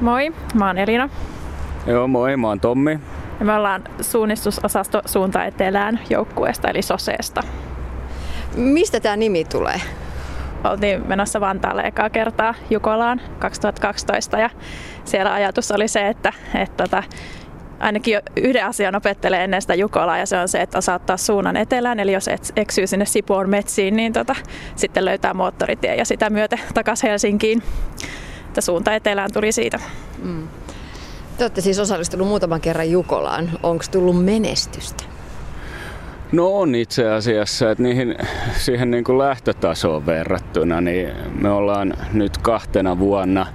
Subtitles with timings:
[0.00, 1.08] Moi, mä oon Elina.
[1.86, 3.00] Joo, moi, mä oon Tommi.
[3.40, 7.42] Ja me ollaan suunnistusosasto Suunta Etelään joukkueesta eli Soseesta.
[8.56, 9.80] Mistä tämä nimi tulee?
[10.64, 14.50] Oltiin menossa Vantaalle ekaa kertaa Jukolaan 2012 ja
[15.04, 17.02] siellä ajatus oli se, että, että, että tota,
[17.78, 21.56] ainakin yhden asian opettelee ennen sitä Jukolaa ja se on se, että osaa ottaa suunnan
[21.56, 22.00] etelään.
[22.00, 24.36] Eli jos et eksyy sinne Sipoon metsiin, niin tota,
[24.76, 27.62] sitten löytää moottoritie ja sitä myöten takaisin Helsinkiin.
[28.56, 29.80] Että suunta etelään tuli siitä.
[30.22, 30.48] Mm.
[31.38, 33.50] Te olette siis osallistunut muutaman kerran Jukolaan.
[33.62, 35.04] Onko tullut menestystä?
[36.32, 38.16] No on itse asiassa, että niihin,
[38.58, 43.46] siihen niin kuin lähtötasoon verrattuna, niin me ollaan nyt kahtena vuonna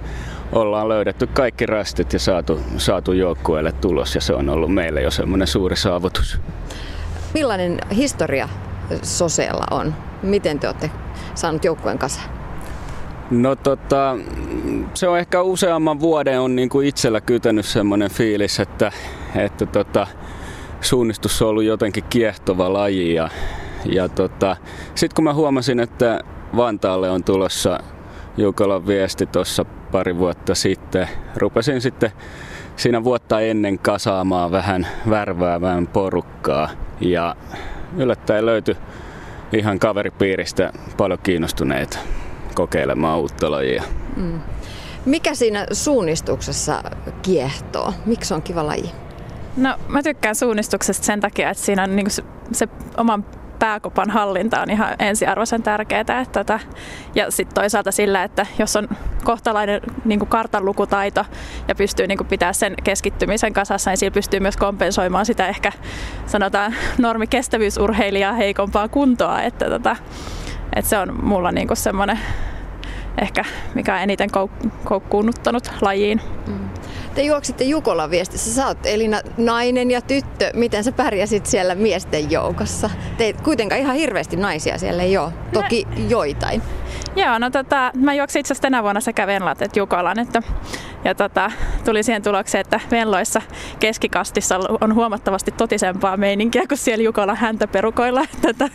[0.52, 5.10] ollaan löydetty kaikki rastit ja saatu, saatu joukkueelle tulos ja se on ollut meille jo
[5.10, 6.40] semmoinen suuri saavutus.
[7.34, 8.48] Millainen historia
[9.02, 9.94] Soseella on?
[10.22, 10.90] Miten te olette
[11.34, 12.42] saanut joukkueen kasaan?
[13.32, 14.16] No tota,
[14.94, 18.92] se on ehkä useamman vuoden on niin kuin itsellä kytänyt semmoinen fiilis, että,
[19.36, 20.06] että tota,
[20.80, 23.28] suunnistus on ollut jotenkin kiehtova laji ja,
[23.84, 24.56] ja tota,
[24.94, 26.20] sitten kun mä huomasin, että
[26.56, 27.80] Vantaalle on tulossa
[28.36, 32.12] Jukolan viesti tuossa pari vuotta sitten, rupesin sitten
[32.76, 37.36] siinä vuotta ennen kasaamaan vähän värväävään porukkaa ja
[37.96, 38.76] yllättäen löytyi
[39.52, 41.98] ihan kaveripiiristä paljon kiinnostuneita
[42.54, 43.82] kokeilemaan uutta lajia.
[44.16, 44.40] Mm.
[45.06, 46.82] Mikä siinä suunnistuksessa
[47.22, 47.94] kiehtoo?
[48.06, 48.90] Miksi on kiva laji?
[49.56, 52.22] No mä tykkään suunnistuksesta sen takia, että siinä on niinku se,
[52.52, 53.24] se oman
[53.62, 56.00] pääkopan hallinta on ihan ensiarvoisen tärkeää.
[56.00, 56.60] Että tota,
[57.14, 58.88] ja sitten toisaalta sillä, että jos on
[59.24, 61.24] kohtalainen niin kartanlukutaito
[61.68, 65.72] ja pystyy niin pitää sen keskittymisen kasassa, niin sillä pystyy myös kompensoimaan sitä ehkä
[66.26, 69.42] sanotaan normikestävyysurheilijaa heikompaa kuntoa.
[69.42, 69.96] Että tota,
[70.76, 72.18] että se on mulla niinku semmoinen
[73.22, 73.44] ehkä
[73.74, 76.20] mikä on eniten kouk- koukkuunnuttanut lajiin.
[76.46, 76.68] Mm.
[77.14, 78.54] Te juoksitte Jukolan viestissä.
[78.54, 80.50] Sä oot Elina nainen ja tyttö.
[80.54, 82.90] Miten sä pärjäsit siellä miesten joukossa?
[83.16, 85.32] Te kuitenkaan ihan hirveästi naisia siellä ei ole.
[85.52, 86.62] Toki no, joitain.
[87.16, 90.18] Joo, no tota, mä juoksin itse asiassa tänä vuonna sekä Venlat että Jukolan.
[90.18, 90.42] Että,
[91.04, 91.50] ja tota,
[91.84, 93.42] tuli siihen tulokseen, että Venloissa
[93.80, 98.24] keskikastissa on huomattavasti totisempaa meininkiä kuin siellä Jukolan häntäperukoilla.
[98.42, 98.68] Tota,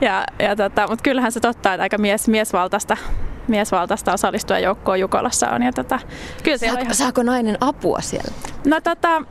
[0.00, 2.96] ja, ja tota, Mutta kyllähän se totta, että aika mies, miesvaltaista
[3.48, 5.62] miesvaltaista osallistua joukkoon Jukolassa on.
[5.62, 5.98] Ja tota,
[6.42, 6.94] kyllä Saako, ihan...
[6.94, 8.32] saako nainen apua siellä?
[8.66, 9.22] No tota,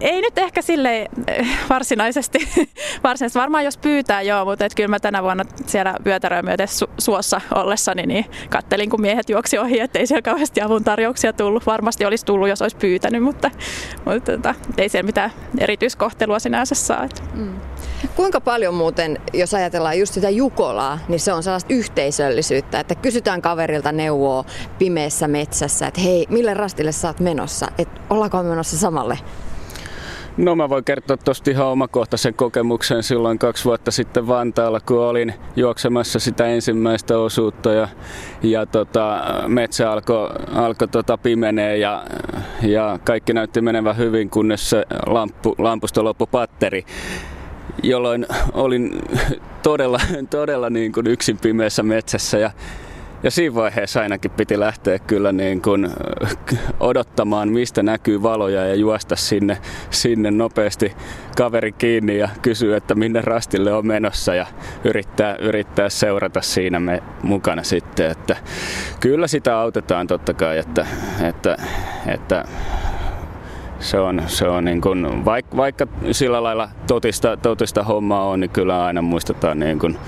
[0.00, 2.38] ei nyt ehkä sille eh, varsinaisesti.
[3.04, 6.90] varsinaisesti varmaan jos pyytää joo, mutta et kyllä mä tänä vuonna siellä vyötäröä myöten su-
[6.98, 11.66] suossa ollessani niin kattelin kun miehet juoksi ohi, ettei siellä kauheasti avun tarjouksia tullut.
[11.66, 13.50] Varmasti olisi tullut, jos olisi pyytänyt, mutta,
[14.04, 17.08] mutta tota, ei siellä mitään erityiskohtelua sinänsä saa.
[17.34, 17.60] Mm.
[18.16, 23.42] Kuinka paljon muuten, jos ajatellaan just sitä Jukolaa, niin se on sellaista yhteisöllisyyttä, että kysytään
[23.42, 24.44] kaverilta neuvoa
[24.78, 29.18] pimeässä metsässä, että hei, mille rastille sä oot menossa, että ollaanko menossa samalle?
[30.36, 33.02] No mä voin kertoa tuosta ihan omakohtaisen kokemuksen.
[33.02, 37.88] Silloin kaksi vuotta sitten Vantaalla, kun olin juoksemassa sitä ensimmäistä osuutta ja,
[38.42, 42.04] ja tota, metsä alkoi alko tota pimenee ja,
[42.62, 46.84] ja kaikki näytti menevän hyvin, kunnes se lampu, lampusta loppui patteri
[47.82, 49.02] jolloin olin
[49.62, 52.50] todella, todella niin kuin yksin pimeässä metsässä ja
[53.22, 55.88] ja siinä vaiheessa ainakin piti lähteä kyllä niin kuin
[56.80, 59.58] odottamaan, mistä näkyy valoja ja juosta sinne,
[59.90, 60.92] sinne nopeasti
[61.36, 64.46] kaveri kiinni ja kysyä, että minne rastille on menossa ja
[64.84, 68.10] yrittää, yrittää seurata siinä me mukana sitten.
[68.10, 68.36] Että
[69.00, 70.86] kyllä sitä autetaan totta kai, että,
[71.28, 71.56] että,
[72.06, 72.44] että
[73.80, 78.50] se on, se on niin kuin, vaikka, vaikka sillä lailla totista, totista hommaa on, niin
[78.50, 79.98] kyllä aina muistetaan niin kuin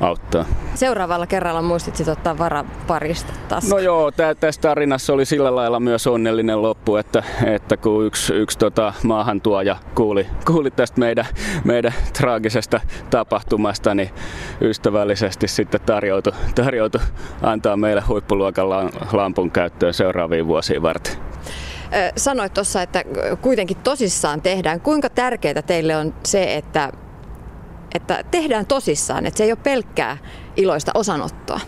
[0.00, 0.44] auttaa.
[0.74, 3.68] Seuraavalla kerralla muistit ottaa varaparista taas.
[3.68, 8.34] No joo, tä, tässä tarinassa oli sillä lailla myös onnellinen loppu, että, että kun yksi,
[8.34, 11.26] yksi tota, maahantuoja kuuli, kuuli tästä meidän,
[11.64, 12.80] meidän traagisesta
[13.10, 14.10] tapahtumasta, niin
[14.60, 17.00] ystävällisesti sitten tarjoutui, tarjoutui
[17.42, 18.70] antaa meille huippuluokan
[19.12, 21.33] lampun käyttöön seuraaviin vuosiin varten.
[22.16, 23.04] Sanoit tuossa, että
[23.42, 24.80] kuitenkin tosissaan tehdään.
[24.80, 26.92] Kuinka tärkeää teille on se, että
[27.94, 30.16] että tehdään tosissaan, että se ei ole pelkkää
[30.56, 31.60] iloista osanottoa?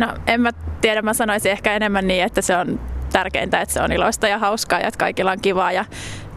[0.00, 0.50] No en mä
[0.80, 2.80] tiedä, mä sanoisin ehkä enemmän niin, että se on
[3.12, 5.72] tärkeintä, että se on iloista ja hauskaa ja että kaikilla on kivaa.
[5.72, 5.84] Ja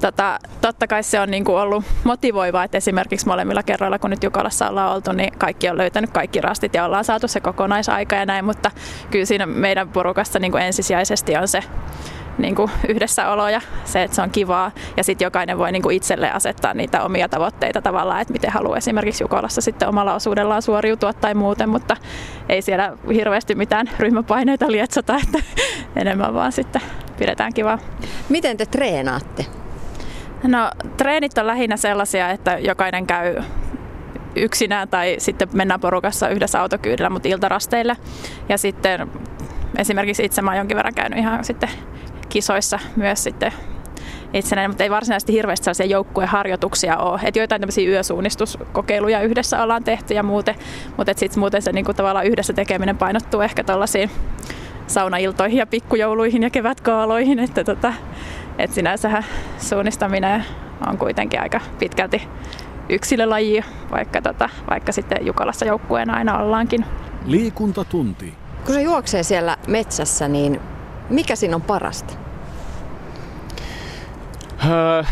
[0.02, 4.24] tota, totta kai se on niin kuin ollut motivoivaa, että esimerkiksi molemmilla kerroilla, kun nyt
[4.24, 8.26] Jukalassa ollaan oltu, niin kaikki on löytänyt kaikki rastit ja ollaan saatu se kokonaisaika ja
[8.26, 8.72] näin, mutta
[9.12, 11.64] kyllä siinä meidän porukassa niin kuin ensisijaisesti on se
[12.38, 14.72] niin kuin yhdessäolo ja se, että se on kivaa.
[14.98, 18.78] Ja sitten jokainen voi niin kuin itselle asettaa niitä omia tavoitteita tavallaan, että miten haluaa
[18.78, 21.98] esimerkiksi Jukolassa sitten omalla osuudellaan suoriutua tai muuten, mutta
[22.50, 25.40] ei siellä hirveästi mitään ryhmäpaineita lietsota, että
[26.02, 26.82] enemmän vaan sitten
[27.20, 27.80] pidetään kivaa.
[28.30, 29.61] Miten te treenaatte?
[30.44, 33.36] No treenit on lähinnä sellaisia, että jokainen käy
[34.36, 37.98] yksinään tai sitten mennään porukassa yhdessä autokyydellä, mutta iltarasteille.
[38.50, 39.08] Ja sitten
[39.78, 41.70] esimerkiksi itse mä oon jonkin verran käynyt ihan sitten
[42.30, 43.54] kisoissa myös sitten
[44.34, 47.20] itsenäinen, mutta ei varsinaisesti hirveästi sellaisia joukkueharjoituksia ole.
[47.24, 50.56] Et joitain tämmöisiä yösuunnistuskokeiluja yhdessä ollaan tehty ja muuten,
[50.98, 54.12] mutta sitten muuten se niinku tavallaan yhdessä tekeminen painottuu ehkä tuollaisiin
[54.88, 57.94] saunailtoihin ja pikkujouluihin ja kevätkaaloihin, että tota,
[58.58, 59.26] et sinänsähän
[59.58, 60.46] suunnistaminen
[60.88, 62.28] on kuitenkin aika pitkälti
[62.90, 66.86] yksilölaji, vaikka, tota, vaikka sitten Jukalassa joukkueen aina ollaankin.
[67.26, 68.34] Liikuntatunti.
[68.66, 70.62] Kun se juoksee siellä metsässä, niin
[71.10, 72.14] mikä siinä on parasta?
[74.70, 75.04] Öö,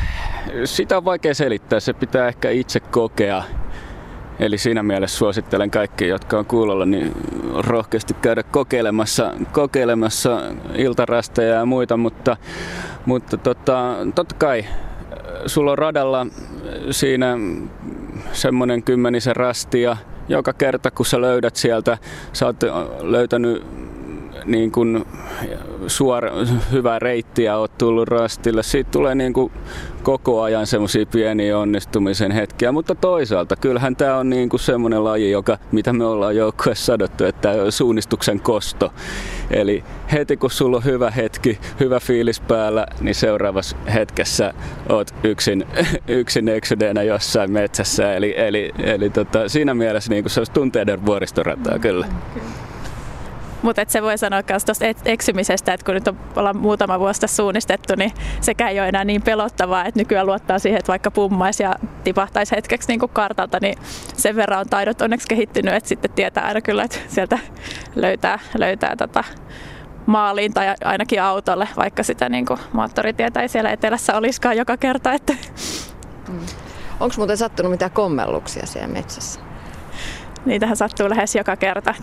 [0.65, 3.44] sitä on vaikea selittää, se pitää ehkä itse kokea.
[4.39, 7.12] Eli siinä mielessä suosittelen kaikki, jotka on kuulolla, niin
[7.53, 10.41] rohkeasti käydä kokeilemassa, kokeilemassa
[10.75, 12.38] iltarasteja ja muita, mutta,
[13.06, 14.65] mutta tota, totta kai
[15.45, 16.27] sulla on radalla
[16.91, 17.38] siinä
[18.33, 19.97] semmoinen kymmenisen rastia.
[20.27, 21.97] Joka kerta kun sä löydät sieltä,
[22.33, 22.56] sä oot
[23.01, 23.65] löytänyt
[24.49, 25.05] niin kuin
[25.87, 26.31] suora,
[26.71, 28.63] hyvä reitti ja oot tullut rastille.
[28.63, 29.51] Siitä tulee niin kuin
[30.03, 35.31] koko ajan semmoisia pieniä onnistumisen hetkiä, mutta toisaalta kyllähän tämä on niin kuin semmoinen laji,
[35.31, 38.93] joka, mitä me ollaan joukkueessa sadottu, että suunnistuksen kosto.
[39.51, 44.53] Eli heti kun sulla on hyvä hetki, hyvä fiilis päällä, niin seuraavassa hetkessä
[44.89, 45.65] oot yksin,
[46.07, 48.13] yksin eksyneenä jossain metsässä.
[48.13, 52.07] Eli, eli, eli tota, siinä mielessä niin kuin se olisi tunteiden vuoristorataa kyllä.
[52.33, 52.69] kyllä.
[53.61, 57.35] Mutta se voi sanoa myös tuosta eksymisestä, että kun nyt on ollaan muutama vuosi tässä
[57.35, 58.11] suunnistettu, niin
[58.41, 62.56] sekä ei ole enää niin pelottavaa, että nykyään luottaa siihen, että vaikka pummaisi ja tipahtaisi
[62.56, 63.77] hetkeksi niin kuin kartalta, niin
[64.13, 67.39] sen verran on taidot onneksi kehittynyt, että sitten tietää aina kyllä, että sieltä
[67.95, 69.23] löytää, löytää tota
[70.06, 75.13] maaliin tai ainakin autolle, vaikka sitä niin kuin moottoritietä ei siellä etelässä olisikaan joka kerta.
[75.13, 75.33] Että...
[76.27, 76.39] Mm.
[77.00, 79.48] Onko muuten sattunut mitään kommelluksia siellä metsässä?
[80.45, 81.94] Niitähän sattuu lähes joka kerta.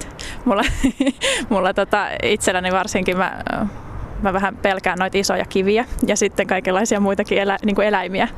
[0.44, 0.62] Mulla,
[1.50, 3.43] mulla tota, itselläni varsinkin mä,
[4.23, 8.29] mä vähän pelkään noita isoja kiviä ja sitten kaikenlaisia muitakin elä, niin kuin eläimiä.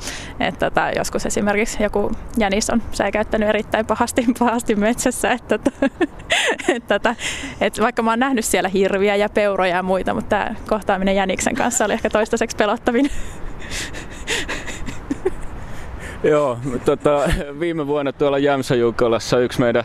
[0.41, 5.33] Et tota, joskus esimerkiksi joku jänis on säikäyttänyt erittäin pahasti, pahasti metsässä.
[5.33, 5.71] Et, tota,
[6.77, 7.15] et, tota,
[7.61, 11.55] et vaikka mä oon nähnyt siellä hirviä ja peuroja ja muita, mutta tämä kohtaaminen jäniksen
[11.55, 13.11] kanssa oli ehkä toistaiseksi pelottavin.
[16.23, 17.31] Joo, tota,
[17.61, 19.85] viime vuonna tuolla Jämsäjukolassa yksi meidän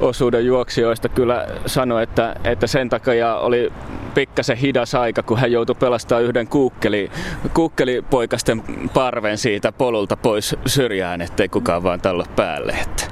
[0.00, 3.72] osuuden juoksijoista kyllä sanoi, että, että sen takia oli
[4.14, 7.10] pikkasen hidas aika, kun hän joutui pelastamaan yhden kuukkeli,
[7.54, 8.62] kuukkelipoikasten
[8.94, 12.72] parven siitä polulta pois syrjään, ettei kukaan vaan talla päälle.
[12.72, 13.04] Että,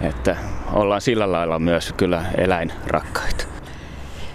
[0.00, 0.36] että
[0.72, 3.44] ollaan sillä lailla myös kyllä eläinrakkaita.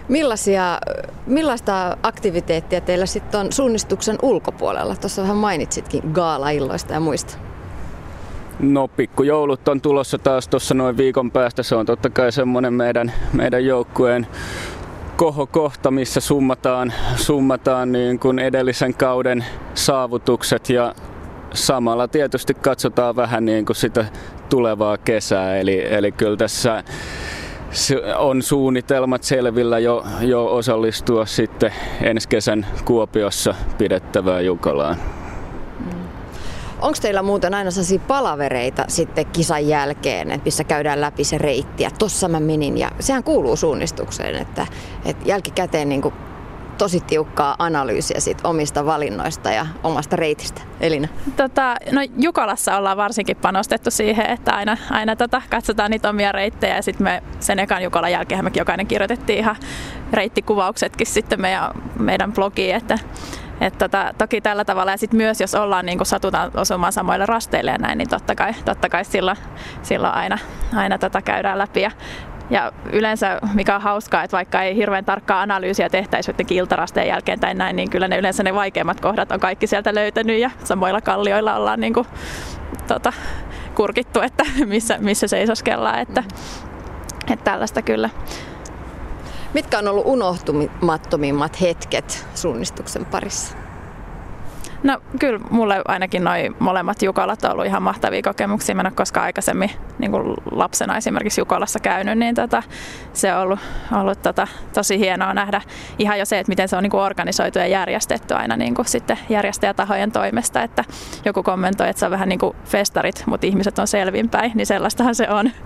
[0.08, 0.80] Millaisia,
[1.26, 4.96] millaista aktiviteettia teillä sitten on suunnistuksen ulkopuolella?
[4.96, 7.49] Tuossa vähän mainitsitkin gaala-illoista ja muista.
[8.60, 11.64] No pikkujoulut on tulossa taas tuossa noin viikon päästä.
[11.64, 14.28] Se on totta kai semmoinen meidän, meidän joukkueen
[15.16, 20.96] kohokohta, missä summataan, summataan niin kuin edellisen kauden saavutukset ja
[21.54, 24.06] samalla tietysti katsotaan vähän niin kuin sitä
[24.50, 25.58] tulevaa kesää.
[25.58, 26.84] Eli, eli kyllä tässä
[28.18, 34.96] on suunnitelmat selvillä jo, jo osallistua sitten ensi kesän Kuopiossa pidettävään Jukalaan.
[36.82, 41.84] Onko teillä muuten aina sellaisia palavereita sitten kisan jälkeen, että missä käydään läpi se reitti
[41.84, 44.68] ja tossa mä menin ja sehän kuuluu suunnistukseen, että,
[45.06, 46.14] että jälkikäteen niin kuin
[46.80, 50.62] tosi tiukkaa analyysiä sit omista valinnoista ja omasta reitistä.
[50.80, 51.08] Elina?
[51.36, 56.76] Tota, no Jukolassa ollaan varsinkin panostettu siihen, että aina, aina tota, katsotaan niitä omia reittejä
[56.76, 59.56] ja sitten me sen ekan Jukolan jälkeen me jokainen kirjoitettiin ihan
[60.14, 63.00] reittikuvauksetkin sitten meidän, meidän blogiin, että
[63.62, 67.72] et tota, toki tällä tavalla ja sitten myös jos ollaan niin satutaan osumaan samoille rasteille
[67.72, 69.38] ja näin, niin totta kai, totta kai silloin,
[69.82, 70.38] silloin aina,
[70.76, 71.82] aina tota käydään läpi.
[71.82, 71.92] Ja,
[72.50, 77.40] ja yleensä, mikä on hauskaa, että vaikka ei hirveän tarkkaa analyysiä tehtäisi jotenkin iltarasteen jälkeen
[77.40, 81.02] tai näin, niin kyllä ne yleensä ne vaikeimmat kohdat on kaikki sieltä löytänyt ja samoilla
[81.02, 82.08] kallioilla ollaan niin kuin,
[82.88, 83.14] tota,
[83.76, 86.00] kurkittu, että missä, missä seisoskellaan.
[86.00, 86.24] Että,
[87.32, 88.10] että tällaista kyllä.
[89.54, 93.56] Mitkä on ollut unohtumattomimmat hetket suunnistuksen parissa?
[94.84, 98.76] No kyllä mulle ainakin noi molemmat Jukolat on ollut ihan mahtavia kokemuksia.
[98.76, 102.64] Mä en ole koskaan aikaisemmin niin kuin lapsena esimerkiksi Jukolassa käynyt, niin tota,
[103.14, 103.60] se on ollut,
[104.02, 105.62] ollut tota, tosi hienoa nähdä
[106.00, 108.88] ihan jo se, että miten se on niin kuin organisoitu ja järjestetty aina niin kuin
[108.88, 110.64] sitten järjestäjätahojen toimesta.
[110.64, 110.84] Että
[111.26, 115.16] joku kommentoi, että se on vähän niin kuin festarit, mutta ihmiset on selvinpäin, niin sellaistahan
[115.16, 115.52] se on.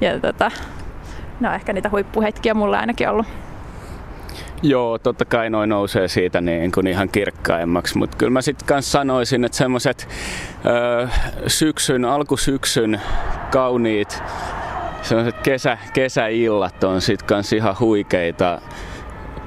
[0.00, 0.50] Ja tota,
[1.40, 3.26] no ehkä niitä huippuhetkiä mulla ainakin ollut.
[4.62, 8.90] Joo, totta kai noin nousee siitä niin kuin ihan kirkkaimmaksi, mutta kyllä mä sitten kanssa
[8.90, 10.08] sanoisin, että semmoiset
[11.46, 13.00] syksyn, alkusyksyn
[13.50, 14.22] kauniit
[15.02, 18.60] semmoiset kesä, kesäillat on sitten kanssa ihan huikeita.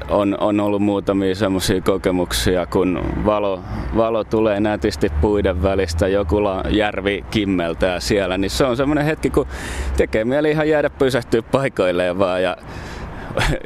[0.09, 3.59] On, on ollut muutamia semmoisia kokemuksia, kun valo,
[3.97, 6.37] valo tulee nätisti puiden välistä, joku
[6.69, 9.47] järvi kimmeltää siellä, niin se on semmoinen hetki, kun
[9.97, 12.57] tekee mieli ihan jäädä pysähtyä paikoilleen vaan ja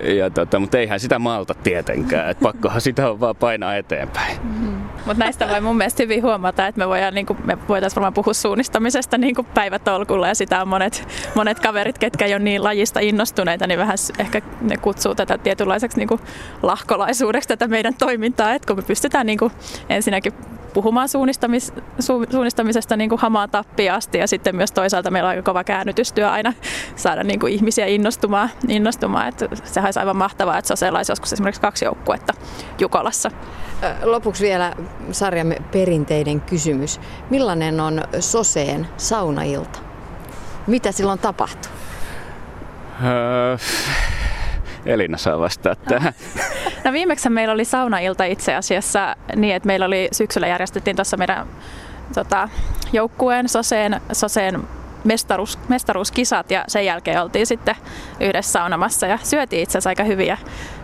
[0.04, 4.38] ja tota, mutta eihän sitä malta tietenkään, että pakkohan sitä on vaan painaa eteenpäin.
[4.44, 4.77] Mm-hmm.
[5.08, 8.14] Mutta näistä voi mun mielestä hyvin huomata, että me, voidaan, niin kuin, me voitaisiin varmaan
[8.14, 12.64] puhua suunnistamisesta niin kuin päivätolkulla ja sitä on monet, monet kaverit, ketkä ei ole niin
[12.64, 16.22] lajista innostuneita, niin vähän ehkä ne kutsuu tätä tietynlaiseksi niin kuin
[16.64, 19.52] lahkolaisuudeksi tätä meidän toimintaa, että kun me pystytään niin kuin
[19.90, 20.34] ensinnäkin
[20.78, 25.30] puhumaan suunnistamis, su, suunnistamisesta niin kuin hamaan tappiin asti ja sitten myös toisaalta meillä on
[25.30, 26.54] aika kova käännytystyö aina
[26.96, 29.28] saada niin kuin ihmisiä innostumaan, innostumaan.
[29.28, 32.34] Että sehän olisi aivan mahtavaa, että se olisi joskus esimerkiksi kaksi joukkuetta
[32.80, 33.32] Jukolassa.
[34.04, 34.74] Lopuksi vielä
[35.12, 37.00] sarjamme perinteinen kysymys.
[37.30, 39.80] Millainen on Soseen saunailta?
[40.68, 41.72] Mitä silloin tapahtuu?
[44.86, 46.14] Elina saa vastaa tähän.
[46.88, 51.48] No viimeksi meillä oli saunailta itse asiassa niin, että meillä oli syksyllä järjestettiin tuossa meidän
[52.14, 52.50] tota,
[52.94, 54.64] joukkueen Soseen, Soseen
[55.04, 57.76] mestaruus, mestaruuskisat ja sen jälkeen oltiin sitten
[58.20, 60.38] yhdessä saunamassa ja syötiin itse asiassa aika hyvin ja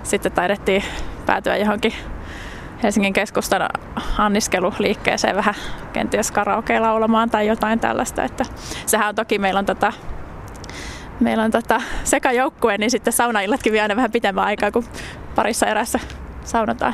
[0.04, 0.84] sitten taidettiin
[1.26, 1.94] päätyä johonkin
[2.84, 3.70] Helsingin keskustan
[4.18, 5.56] anniskeluliikkeeseen vähän
[5.94, 8.24] kenties karaoke laulamaan tai jotain tällaista.
[8.24, 8.46] Että
[8.86, 9.94] sehän on toki, meillä on tota,
[11.20, 14.86] meillä on tota sekä joukkue, niin sitten saunaillatkin vie aina vähän pitemmän aikaa kuin
[15.36, 16.00] parissa erässä
[16.44, 16.94] saunataan.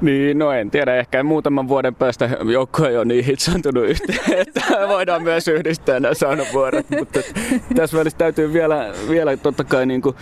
[0.00, 0.96] Niin, no en tiedä.
[0.96, 6.14] Ehkä muutaman vuoden päästä joukko ei ole niin hitsantunut yhteen, että voidaan myös yhdistää nämä
[6.14, 6.86] saunavuorot.
[6.98, 7.20] Mutta
[7.74, 10.16] tässä välissä täytyy vielä, vielä totta kai niin kuin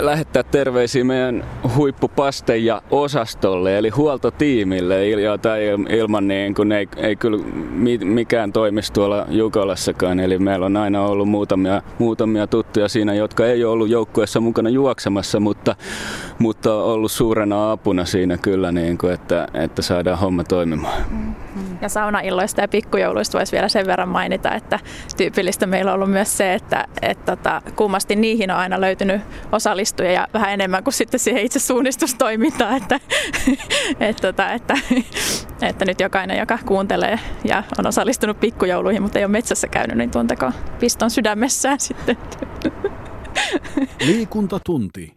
[0.00, 1.44] lähettää terveisiä meidän
[1.76, 5.56] huippupasteja osastolle, eli huoltotiimille, jota
[5.88, 7.38] ilman niin kun ei, ei kyllä
[8.04, 10.20] mikään toimisi tuolla Jukolassakaan.
[10.20, 14.70] Eli meillä on aina ollut muutamia, muutamia tuttuja siinä, jotka ei ole ollut joukkueessa mukana
[14.70, 15.76] juoksemassa, mutta,
[16.38, 21.02] mutta ollut suurena apuna siinä kyllä, niin kuin, että, että saadaan homma toimimaan.
[21.80, 24.78] Ja saunailloista ja pikkujouluista voisi vielä sen verran mainita, että
[25.16, 29.20] tyypillistä meillä on ollut myös se, että, että, että kummasti niihin on aina löytynyt
[29.52, 33.00] osallistujia ja vähän enemmän kuin sitten siihen itse suunnistustoimintaan, että,
[34.00, 34.74] että, että, että,
[35.62, 40.10] että nyt jokainen, joka kuuntelee ja on osallistunut pikkujouluihin, mutta ei ole metsässä käynyt, niin
[40.10, 42.16] tunteko piston sydämessään sitten.
[44.06, 45.08] Liikuntatunti.